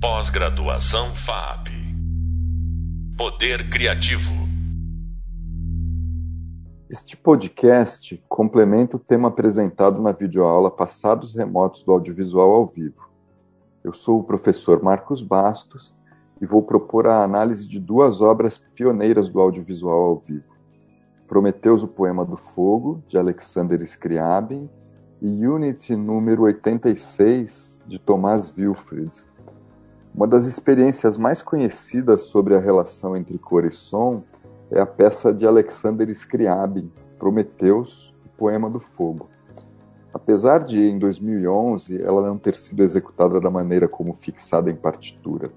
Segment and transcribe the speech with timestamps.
[0.00, 1.70] Pós-graduação FAP.
[3.16, 4.30] Poder Criativo.
[6.88, 13.10] Este podcast complementa o tema apresentado na videoaula Passados Remotos do Audiovisual ao Vivo.
[13.82, 15.98] Eu sou o professor Marcos Bastos
[16.40, 20.54] e vou propor a análise de duas obras pioneiras do audiovisual ao vivo.
[21.26, 24.70] Prometeus, o Poema do Fogo, de Alexander Scriabin,
[25.20, 29.26] e Unity número 86, de Tomás Wilfrid.
[30.14, 34.22] Uma das experiências mais conhecidas sobre a relação entre cor e som
[34.70, 39.28] é a peça de Alexander Scriabin, Prometeus, o Poema do Fogo.
[40.12, 45.50] Apesar de, em 2011, ela não ter sido executada da maneira como fixada em partitura,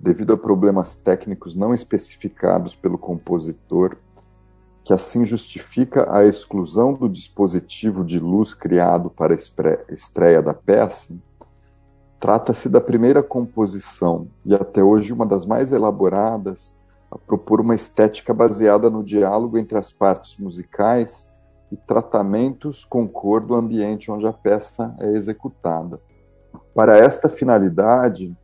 [0.00, 3.96] devido a problemas técnicos não especificados pelo compositor,
[4.82, 11.16] que assim justifica a exclusão do dispositivo de luz criado para a estreia da peça,
[12.24, 16.74] trata-se da primeira composição e até hoje uma das mais elaboradas
[17.10, 21.30] a propor uma estética baseada no diálogo entre as partes musicais
[21.70, 26.00] e tratamentos com cor do ambiente onde a peça é executada.
[26.74, 28.34] Para esta finalidade,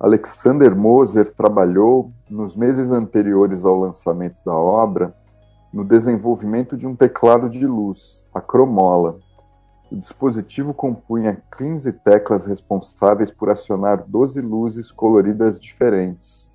[0.00, 5.14] Alexander Moser trabalhou, nos meses anteriores ao lançamento da obra,
[5.74, 9.18] no desenvolvimento de um teclado de luz, a cromola.
[9.88, 16.52] O dispositivo compunha 15 teclas responsáveis por acionar 12 luzes coloridas diferentes.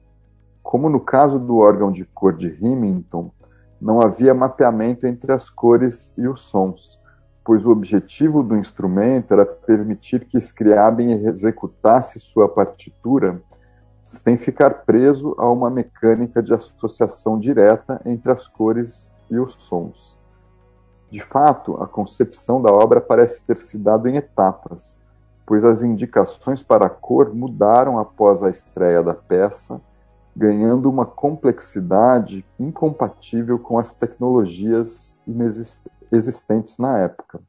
[0.62, 3.32] Como no caso do órgão de cor de Remington,
[3.80, 7.00] não havia mapeamento entre as cores e os sons,
[7.44, 13.42] pois o objetivo do instrumento era permitir que Scriabin executasse sua partitura
[14.04, 20.21] sem ficar preso a uma mecânica de associação direta entre as cores e os sons.
[21.12, 24.98] De fato, a concepção da obra parece ter se dado em etapas,
[25.45, 29.81] pois as indicações para a cor mudaram após a estreia da peça,
[30.34, 35.19] ganhando uma complexidade incompatível com as tecnologias
[36.09, 37.41] existentes na época.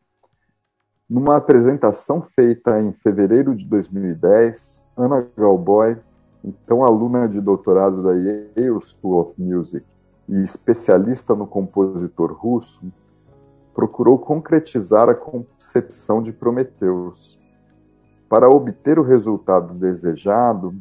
[1.09, 5.97] Numa apresentação feita em fevereiro de 2010, Ana Galboy,
[6.43, 9.87] então aluna de doutorado da Yale School of Music
[10.29, 12.81] e especialista no compositor russo,
[13.75, 17.39] procurou concretizar a concepção de Prometeus.
[18.29, 20.75] Para obter o resultado desejado,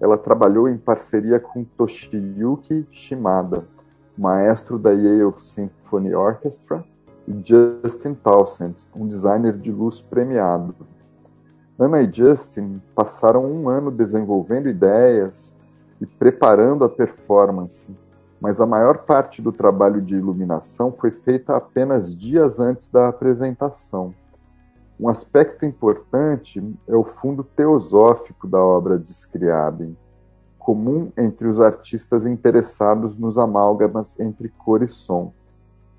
[0.00, 3.66] ela trabalhou em parceria com Toshiyuki Shimada,
[4.16, 6.84] maestro da Yale Symphony Orchestra,
[7.26, 10.74] e Justin Townsend, um designer de luz premiado.
[11.78, 15.56] Anna e Justin passaram um ano desenvolvendo ideias
[16.00, 17.90] e preparando a performance,
[18.40, 24.14] mas a maior parte do trabalho de iluminação foi feita apenas dias antes da apresentação.
[24.98, 29.96] Um aspecto importante é o fundo teosófico da obra de Scriabin,
[30.58, 35.32] comum entre os artistas interessados nos amálgamas entre cor e som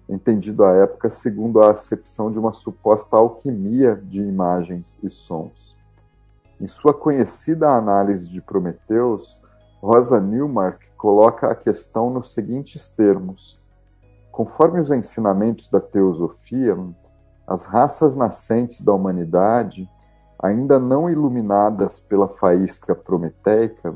[0.09, 5.75] entendido à época segundo a acepção de uma suposta alquimia de imagens e sons.
[6.59, 9.39] Em sua conhecida análise de Prometeus,
[9.81, 13.61] Rosa Newmark coloca a questão nos seguintes termos:
[14.31, 16.77] Conforme os ensinamentos da teosofia,
[17.47, 19.89] as raças nascentes da humanidade,
[20.41, 23.95] ainda não iluminadas pela faísca prometeica,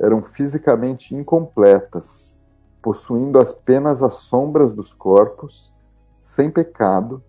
[0.00, 2.40] eram fisicamente incompletas
[2.82, 5.72] possuindo apenas as sombras dos corpos,
[6.18, 7.22] sem pecado,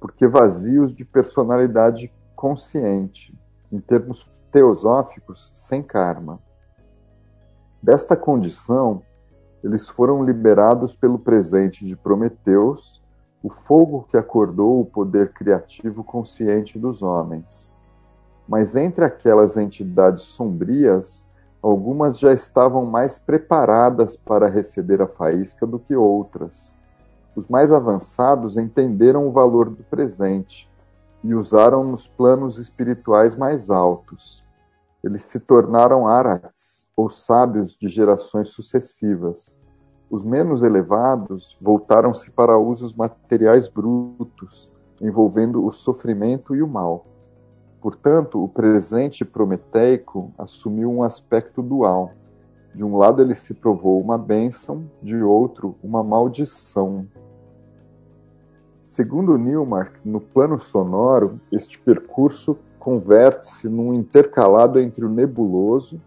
[0.00, 3.38] porque vazios de personalidade consciente,
[3.70, 6.40] em termos teosóficos, sem karma.
[7.86, 9.00] Desta condição,
[9.62, 13.00] eles foram liberados pelo presente de Prometeus,
[13.40, 17.72] o fogo que acordou o poder criativo consciente dos homens.
[18.48, 21.30] Mas entre aquelas entidades sombrias
[21.62, 26.76] Algumas já estavam mais preparadas para receber a faísca do que outras.
[27.34, 30.70] Os mais avançados entenderam o valor do presente
[31.24, 34.44] e usaram nos planos espirituais mais altos.
[35.06, 39.56] Eles se tornaram arats, ou sábios de gerações sucessivas.
[40.10, 47.06] Os menos elevados voltaram-se para usos materiais brutos, envolvendo o sofrimento e o mal.
[47.80, 52.10] Portanto, o presente prometeico assumiu um aspecto dual.
[52.74, 57.06] De um lado, ele se provou uma bênção, de outro, uma maldição.
[58.80, 66.00] Segundo Newmark, no plano sonoro, este percurso converte-se num intercalado entre o nebuloso,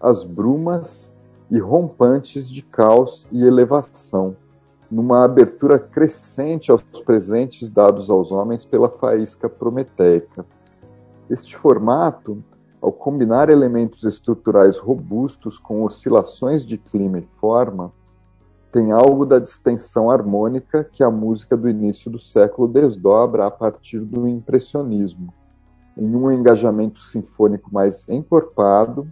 [0.00, 1.12] as brumas
[1.50, 4.34] e rompantes de caos e elevação,
[4.90, 10.46] numa abertura crescente aos presentes dados aos homens pela faísca prometeica.
[11.28, 12.42] Este formato
[12.80, 17.92] ao combinar elementos estruturais robustos com oscilações de clima e forma,
[18.72, 24.00] tem algo da distensão harmônica que a música do início do século desdobra a partir
[24.00, 25.30] do impressionismo,
[25.96, 29.10] em um engajamento sinfônico mais encorpado,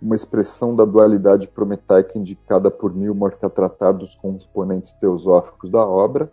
[0.00, 6.30] uma expressão da dualidade prometaica indicada por Newmore a tratar dos componentes teosóficos da obra,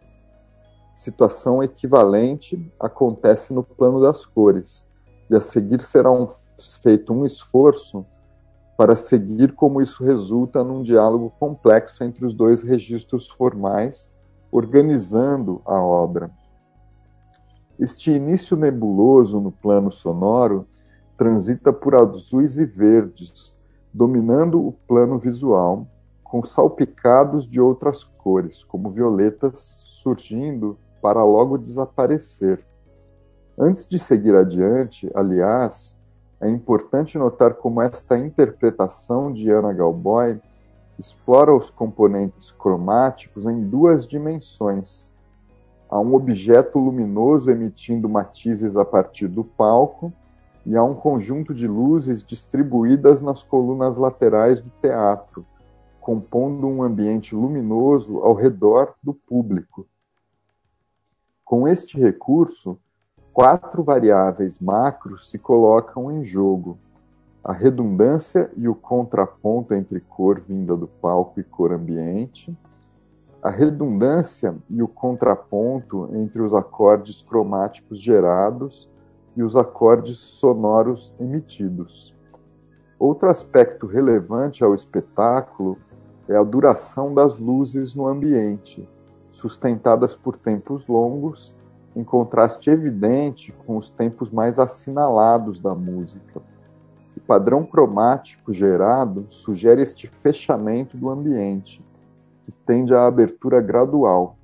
[0.93, 4.87] situação equivalente acontece no plano das cores,
[5.29, 6.29] e a seguir será um,
[6.81, 8.05] feito um esforço
[8.77, 14.11] para seguir como isso resulta num diálogo complexo entre os dois registros formais,
[14.51, 16.31] organizando a obra.
[17.79, 20.67] Este início nebuloso no plano sonoro
[21.17, 23.57] transita por azuis e verdes,
[23.93, 25.87] dominando o plano visual,
[26.23, 32.65] com salpicados de outras cores, como violetas surgindo para logo desaparecer.
[33.57, 35.97] Antes de seguir adiante, aliás,
[36.41, 40.41] é importante notar como esta interpretação de Anna Galboy
[40.99, 45.14] explora os componentes cromáticos em duas dimensões,
[45.95, 50.11] Há um objeto luminoso emitindo matizes a partir do palco
[50.65, 55.45] e há um conjunto de luzes distribuídas nas colunas laterais do teatro,
[56.01, 59.87] compondo um ambiente luminoso ao redor do público.
[61.45, 62.77] Com este recurso,
[63.31, 66.77] quatro variáveis macros se colocam em jogo:
[67.41, 72.53] a redundância e o contraponto entre cor vinda do palco e cor ambiente,
[73.45, 78.89] a redundância e o contraponto entre os acordes cromáticos gerados
[79.37, 82.11] e os acordes sonoros emitidos.
[82.97, 85.77] Outro aspecto relevante ao espetáculo
[86.27, 88.89] é a duração das luzes no ambiente,
[89.29, 91.55] sustentadas por tempos longos,
[91.95, 96.41] em contraste evidente com os tempos mais assinalados da música.
[97.15, 101.85] O padrão cromático gerado sugere este fechamento do ambiente,
[102.45, 104.37] que tende à abertura gradual.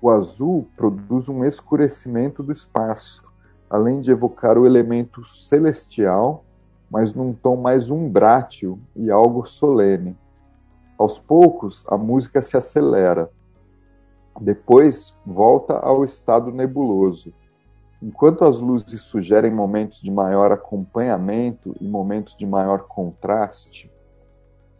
[0.00, 3.24] O azul produz um escurecimento do espaço,
[3.70, 6.44] além de evocar o elemento celestial,
[6.90, 10.14] mas num tom mais umbrátil e algo solene.
[10.98, 13.30] Aos poucos, a música se acelera.
[14.38, 17.32] Depois, volta ao estado nebuloso.
[18.02, 23.90] Enquanto as luzes sugerem momentos de maior acompanhamento e momentos de maior contraste,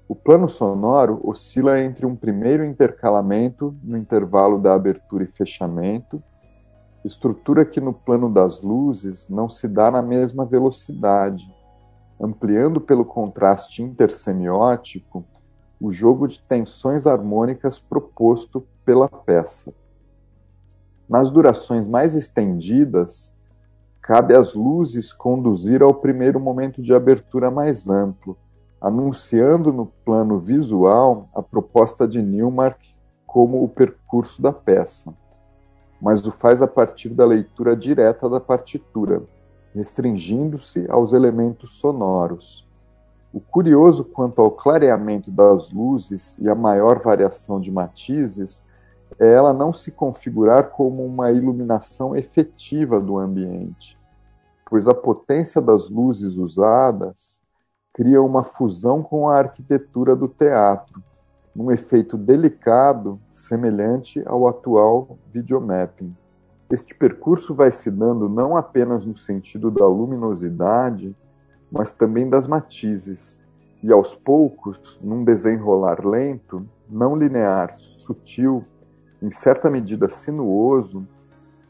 [0.06, 6.22] o plano sonoro oscila entre um primeiro intercalamento no intervalo da abertura e fechamento,
[7.04, 11.44] estrutura que no plano das luzes não se dá na mesma velocidade,
[12.20, 15.24] ampliando pelo contraste intersemiótico
[15.80, 19.72] o jogo de tensões harmônicas proposto pela peça.
[21.08, 23.34] Nas durações mais estendidas,
[24.00, 28.36] cabe às luzes conduzir ao primeiro momento de abertura mais amplo,
[28.84, 32.78] anunciando no plano visual a proposta de Newmark
[33.26, 35.14] como o percurso da peça,
[35.98, 39.22] mas o faz a partir da leitura direta da partitura,
[39.74, 42.68] restringindo-se aos elementos sonoros.
[43.32, 48.66] O curioso quanto ao clareamento das luzes e a maior variação de matizes
[49.18, 53.98] é ela não se configurar como uma iluminação efetiva do ambiente,
[54.68, 57.42] pois a potência das luzes usadas
[57.94, 61.00] cria uma fusão com a arquitetura do teatro,
[61.54, 66.14] num efeito delicado semelhante ao atual videomapping.
[66.68, 71.16] Este percurso vai se dando não apenas no sentido da luminosidade,
[71.70, 73.40] mas também das matizes,
[73.80, 78.64] e aos poucos, num desenrolar lento, não linear, sutil,
[79.22, 81.06] em certa medida sinuoso,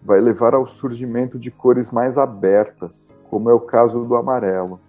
[0.02, 4.80] vai levar ao surgimento de cores mais abertas, como é o caso do amarelo.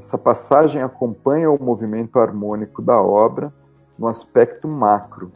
[0.00, 3.52] Essa passagem acompanha o movimento harmônico da obra
[3.98, 5.30] no aspecto macro,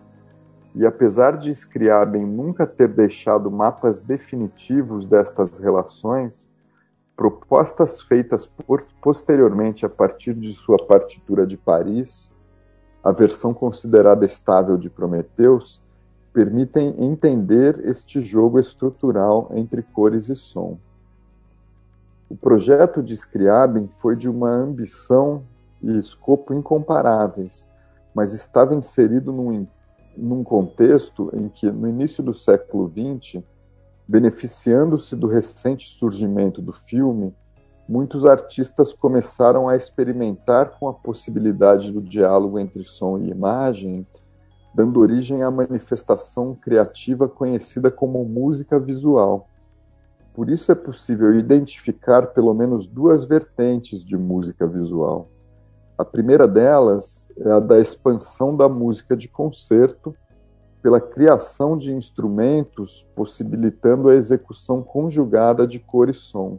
[0.75, 6.51] e apesar de Scriabin nunca ter deixado mapas definitivos destas relações,
[7.15, 8.51] propostas feitas
[9.03, 12.33] posteriormente a partir de sua partitura de Paris,
[13.05, 15.79] a versão considerada estável de Prometheus,
[16.33, 20.79] permitem entender este jogo estrutural entre cores e som.
[22.35, 25.45] O projeto de Scriabin foi de uma ambição
[25.81, 27.71] e escopo incomparáveis,
[28.13, 29.65] mas estava inserido num,
[30.17, 33.41] num contexto em que, no início do século XX,
[34.09, 37.33] beneficiando-se do recente surgimento do filme,
[37.89, 44.05] muitos artistas começaram a experimentar com a possibilidade do diálogo entre som e imagem,
[44.75, 49.49] dando origem à manifestação criativa conhecida como música visual
[50.35, 55.29] Por isso é possível identificar pelo menos duas vertentes de música visual.
[55.97, 60.13] A primeira delas é a da expansão da música de concerto
[60.83, 66.59] pela criação de instrumentos possibilitando a execução conjugada de cor e som.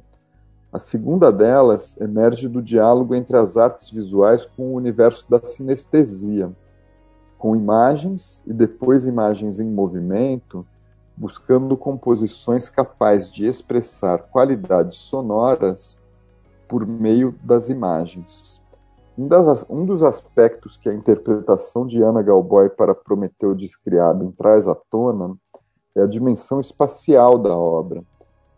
[0.72, 6.50] A segunda delas emerge do diálogo entre as artes visuais com o universo da sinestesia,
[7.38, 10.66] com imagens e depois imagens em movimento,
[11.18, 16.02] buscando composições capazes de expressar qualidades sonoras
[16.68, 18.62] por meio das imagens.
[19.18, 24.32] Um, das, um, dos aspectos que a interpretação de Ana Galboy para Prometeu de Scriabin
[24.32, 25.38] traz à tona
[25.96, 28.04] é a dimensão espacial da obra.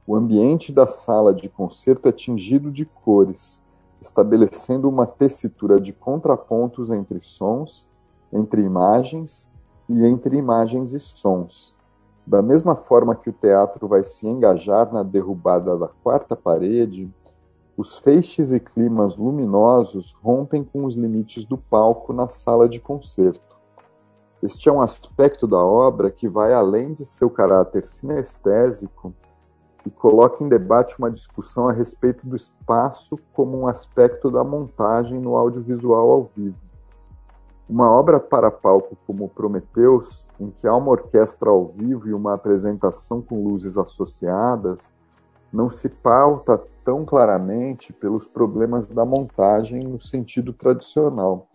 [0.08, 3.62] O ambiente da sala de concerto é tingido de cores,
[4.02, 7.88] estabelecendo uma tessitura de contrapontos entre sons,
[8.34, 9.48] entre imagens
[9.88, 11.77] e entre imagens e sons.
[12.28, 17.10] Da mesma forma que o teatro vai se engajar na derrubada da quarta parede,
[17.78, 23.56] os feixes e climas luminosos rompem com os limites do palco na sala de concerto.
[24.44, 29.14] Este é um aspecto da obra que vai além de seu caráter sinestésico
[29.86, 35.18] e coloca em debate uma discussão a respeito do espaço como um aspecto da montagem
[35.18, 36.67] no audiovisual ao vivo.
[37.70, 42.34] Uma obra para palco como Prometeus, em que há uma orquestra ao vivo e uma
[42.34, 44.94] apresentação com luzes associadas,
[45.52, 51.50] não se pauta tão claramente pelos problemas da montagem no sentido tradicional,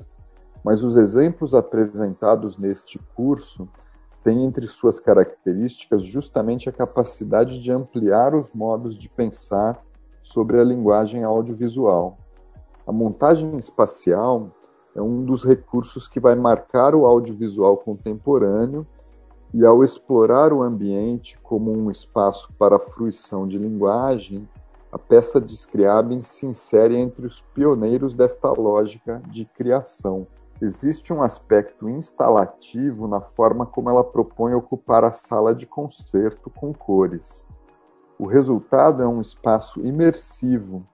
[0.63, 3.67] mas os exemplos apresentados neste curso
[4.23, 9.83] têm entre suas características justamente a capacidade de ampliar os modos de pensar
[10.23, 12.19] sobre a linguagem audiovisual.
[12.87, 14.51] A montagem espacial
[14.95, 18.87] é um dos recursos que vai marcar o audiovisual contemporâneo
[19.55, 24.49] e ao explorar o ambiente como um espaço para a fruição de linguagem,
[24.91, 30.27] a peça de Scriabin se insere entre os pioneiros desta lógica de criação.
[30.61, 36.73] Existe um aspecto instalativo na forma como ela propõe ocupar a sala de concerto com
[36.73, 37.49] cores.
[38.19, 40.87] O resultado é um espaço imersivo,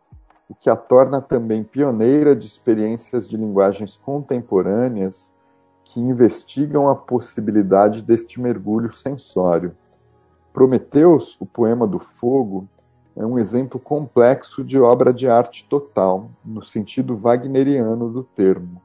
[0.49, 5.35] o que a torna também pioneira de experiências de linguagens contemporâneas
[5.85, 9.76] que investigam a possibilidade deste mergulho sensório.
[10.52, 12.67] Prometeus, o poema do fogo,
[13.14, 18.81] é um exemplo complexo de obra de arte total, no sentido wagneriano do termo.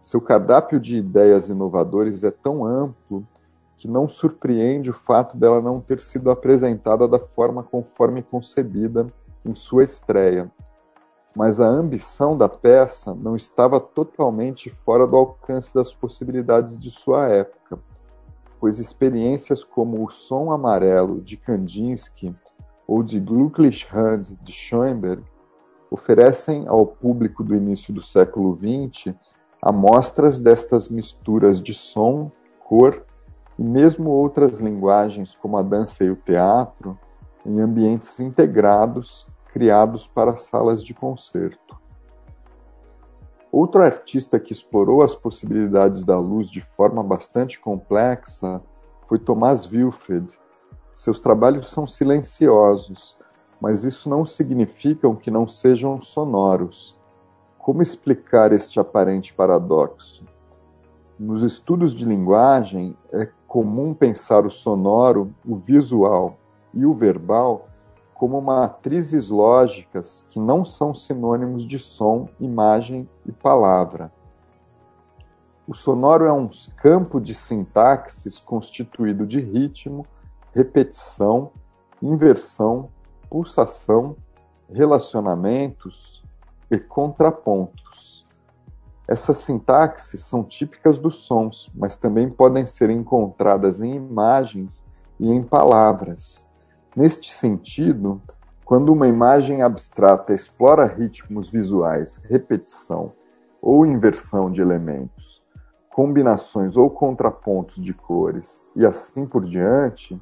[0.00, 3.26] Seu cardápio de ideias inovadoras é tão amplo
[3.76, 9.06] que não surpreende o fato dela não ter sido apresentada da forma conforme concebida
[9.44, 10.50] em sua estreia.
[11.34, 17.28] Mas a ambição da peça não estava totalmente fora do alcance das possibilidades de sua
[17.28, 17.78] época,
[18.60, 22.34] pois experiências como o Som Amarelo de Kandinsky
[22.86, 25.24] ou de Glücklichhand de Schoenberg
[25.90, 29.14] oferecem ao público do início do século XX
[29.64, 32.30] amostras destas misturas de som,
[32.68, 33.02] cor
[33.58, 36.98] e mesmo outras linguagens como a dança e o teatro
[37.46, 41.78] em ambientes integrados criados para salas de concerto.
[43.52, 48.60] Outro artista que explorou as possibilidades da luz de forma bastante complexa
[49.06, 50.36] foi Thomas Wilfred,
[50.92, 53.16] seus trabalhos são silenciosos,
[53.60, 56.98] mas isso não significa que não sejam sonoros.
[57.56, 60.24] Como explicar este aparente paradoxo?
[61.16, 66.36] Nos estudos de linguagem, é comum pensar o sonoro, o visual
[66.72, 67.68] e o verbal
[68.24, 74.10] como matrizes lógicas que não são sinônimos de som, imagem e palavra.
[75.68, 80.06] O sonoro é um campo de sintaxes constituído de ritmo,
[80.54, 81.52] repetição,
[82.00, 82.88] inversão,
[83.28, 84.16] pulsação,
[84.72, 86.24] relacionamentos
[86.70, 88.26] e contrapontos.
[89.06, 94.82] Essas sintaxes são típicas dos sons, mas também podem ser encontradas em imagens
[95.20, 96.46] e em palavras.
[96.96, 98.22] Neste sentido,
[98.64, 103.12] quando uma imagem abstrata explora ritmos visuais, repetição
[103.60, 105.42] ou inversão de elementos,
[105.90, 110.20] combinações ou contrapontos de cores e assim por diante,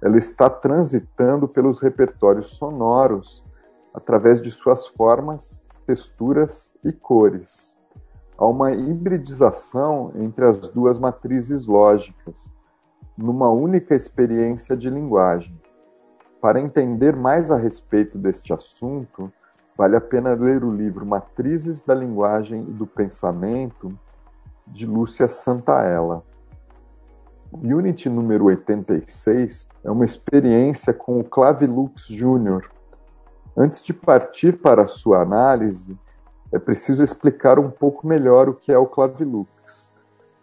[0.00, 3.44] ela está transitando pelos repertórios sonoros
[3.92, 7.76] através de suas formas, texturas e cores.
[8.38, 12.54] Há uma hibridização entre as duas matrizes lógicas,
[13.16, 15.61] numa única experiência de linguagem.
[16.42, 19.32] Para entender mais a respeito deste assunto,
[19.78, 23.96] vale a pena ler o livro Matrizes da Linguagem e do Pensamento,
[24.66, 26.24] de Lúcia Santaella.
[27.62, 32.68] Unity número 86 é uma experiência com o Clavilux Jr.
[33.56, 35.96] Antes de partir para a sua análise,
[36.52, 39.92] é preciso explicar um pouco melhor o que é o Clavilux.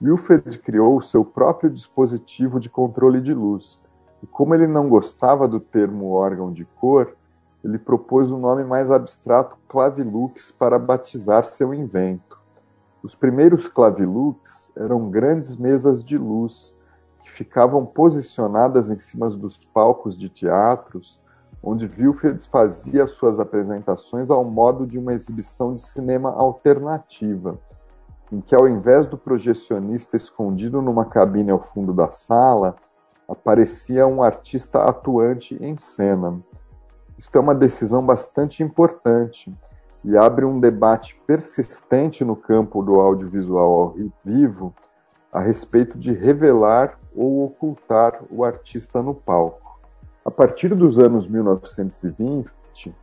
[0.01, 3.83] Wilfred criou o seu próprio dispositivo de controle de luz,
[4.21, 7.15] e como ele não gostava do termo órgão de cor,
[7.63, 12.39] ele propôs o um nome mais abstrato Clavilux para batizar seu invento.
[13.01, 16.75] Os primeiros Clavilux eram grandes mesas de luz
[17.21, 21.19] que ficavam posicionadas em cima dos palcos de teatros,
[21.61, 27.59] onde Wilfred fazia suas apresentações ao modo de uma exibição de cinema alternativa,
[28.31, 32.75] em que, ao invés do projecionista escondido numa cabine ao fundo da sala,
[33.29, 36.41] aparecia um artista atuante em cena.
[37.17, 39.55] Isto é uma decisão bastante importante
[40.03, 43.95] e abre um debate persistente no campo do audiovisual ao
[44.25, 44.73] vivo
[45.31, 49.79] a respeito de revelar ou ocultar o artista no palco.
[50.25, 52.95] A partir dos anos 1920,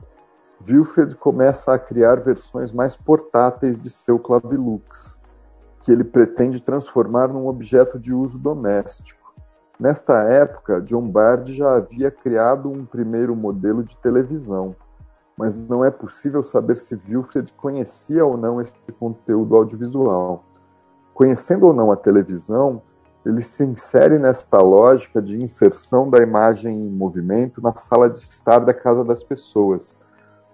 [0.68, 5.20] Wilfred começa a criar versões mais portáteis de seu clavilux,
[5.80, 9.25] que ele pretende transformar num objeto de uso doméstico.
[9.78, 14.74] Nesta época, John Bard já havia criado um primeiro modelo de televisão,
[15.36, 20.42] mas não é possível saber se Wilfred conhecia ou não esse conteúdo audiovisual.
[21.12, 22.80] Conhecendo ou não a televisão,
[23.24, 28.60] ele se insere nesta lógica de inserção da imagem em movimento na sala de estar
[28.60, 30.00] da casa das pessoas,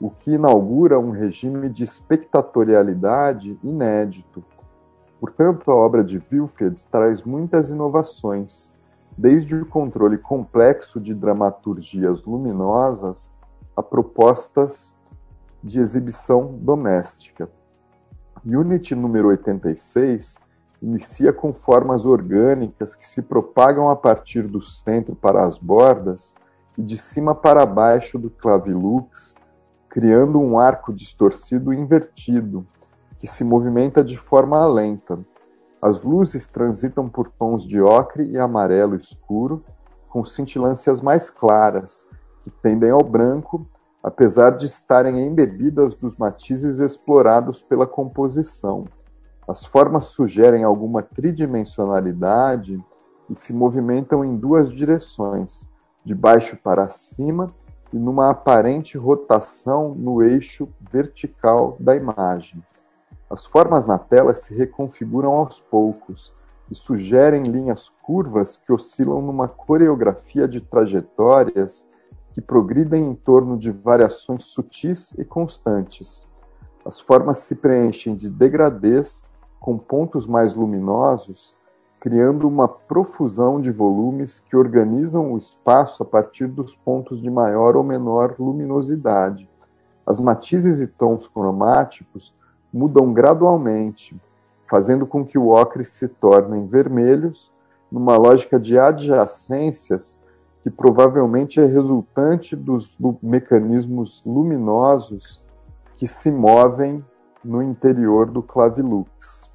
[0.01, 4.43] o que inaugura um regime de espectatorialidade inédito.
[5.21, 8.75] Portanto, a obra de Wilfred traz muitas inovações,
[9.17, 13.33] desde o controle complexo de dramaturgias luminosas
[13.77, 14.95] a propostas
[15.63, 17.49] de exibição doméstica.
[18.45, 20.41] Unity número 86
[20.83, 26.35] inicia com formas orgânicas que se propagam a partir do centro para as bordas
[26.77, 29.37] e de cima para baixo do clavilux,
[29.89, 32.67] criando um arco distorcido invertido,
[33.19, 35.19] que se movimenta de forma lenta.
[35.83, 39.65] As luzes transitam por tons de ocre e amarelo escuro,
[40.09, 42.07] com cintilâncias mais claras,
[42.45, 43.67] que tendem ao branco,
[44.01, 48.85] apesar de estarem embebidas dos matizes explorados pela composição.
[49.49, 52.81] As formas sugerem alguma tridimensionalidade
[53.29, 55.69] e se movimentam em duas direções,
[56.05, 57.53] de baixo para cima
[57.93, 62.63] e numa aparente rotação no eixo vertical da imagem.
[63.33, 66.31] As formas na tela se reconfiguram aos poucos
[66.71, 71.89] e sugerem linhas curvas que oscilam numa coreografia de trajetórias
[72.35, 76.29] que progridem em torno de variações sutis e constantes.
[76.85, 79.27] As formas se preenchem de degradês
[79.59, 81.57] com pontos mais luminosos,
[82.01, 87.77] criando uma profusão de volumes que organizam o espaço a partir dos pontos de maior
[87.77, 89.49] ou menor luminosidade.
[90.07, 92.35] As matizes e tons cromáticos
[92.73, 94.17] mudam gradualmente,
[94.69, 97.53] fazendo com que o ocre se tornem vermelhos,
[97.91, 100.19] numa lógica de adjacências
[100.63, 105.43] que provavelmente é resultante dos mecanismos luminosos
[105.97, 107.05] que se movem
[107.45, 109.53] no interior do clavilux.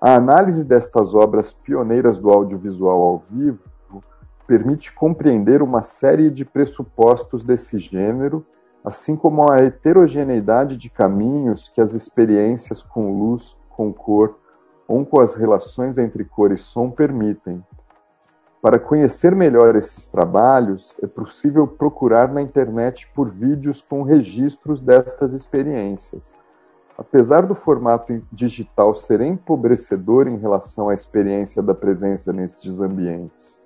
[0.00, 3.62] A análise destas obras pioneiras do audiovisual ao vivo
[4.46, 8.44] permite compreender uma série de pressupostos desse gênero,
[8.86, 14.38] assim como a heterogeneidade de caminhos que as experiências com luz, com cor
[14.86, 17.64] ou com as relações entre cor e som permitem.
[18.62, 25.32] Para conhecer melhor esses trabalhos, é possível procurar na internet por vídeos com registros destas
[25.32, 26.36] experiências.
[26.96, 33.60] Apesar do formato digital ser empobrecedor em relação à experiência da presença nestes ambientes,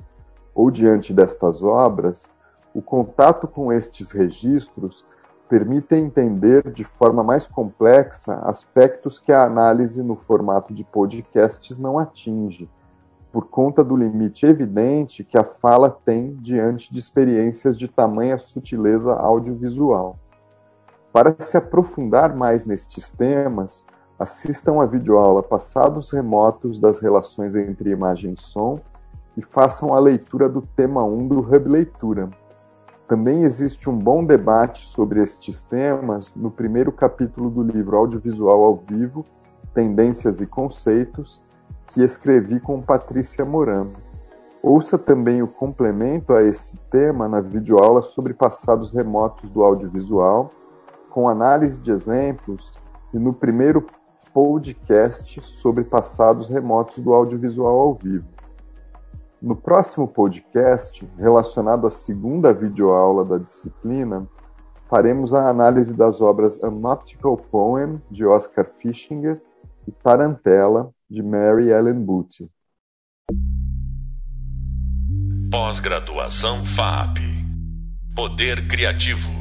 [0.54, 2.32] ou diante destas obras,
[2.74, 5.04] o contato com estes registros
[5.48, 11.98] permite entender de forma mais complexa aspectos que a análise no formato de podcasts não
[11.98, 12.68] atinge
[13.32, 19.14] por conta do limite evidente que a fala tem diante de experiências de tamanha sutileza
[19.14, 20.18] audiovisual.
[21.12, 23.86] Para se aprofundar mais nestes temas,
[24.18, 28.80] assistam a videoaula Passados Remotos das Relações entre Imagem e Som
[29.36, 32.30] e façam a leitura do tema 1 do Hub Leitura.
[33.10, 38.76] Também existe um bom debate sobre estes temas no primeiro capítulo do livro Audiovisual ao
[38.76, 39.26] Vivo,
[39.74, 41.42] Tendências e Conceitos,
[41.88, 43.94] que escrevi com Patrícia Morano.
[44.62, 50.52] Ouça também o complemento a esse tema na videoaula sobre passados remotos do audiovisual,
[51.10, 52.74] com análise de exemplos,
[53.12, 53.88] e no primeiro
[54.32, 58.39] podcast sobre passados remotos do audiovisual ao vivo.
[59.42, 64.28] No próximo podcast, relacionado à segunda videoaula da disciplina,
[64.86, 69.40] faremos a análise das obras An Optical Poem, de Oscar Fischinger,
[69.88, 72.50] e Tarantella, de Mary Ellen Booty.
[75.50, 77.18] Pós-graduação FAP
[78.14, 79.39] Poder Criativo